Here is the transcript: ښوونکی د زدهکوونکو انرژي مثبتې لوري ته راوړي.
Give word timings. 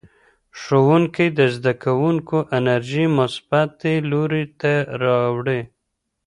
ښوونکی 0.59 1.27
د 1.37 1.39
زدهکوونکو 1.55 2.37
انرژي 2.57 3.05
مثبتې 3.17 3.93
لوري 4.11 4.45
ته 4.61 4.73
راوړي. 5.03 5.61